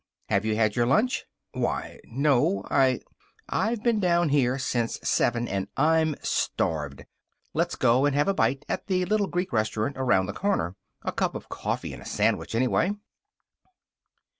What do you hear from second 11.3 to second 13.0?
of coffee and a sandwich, anyway."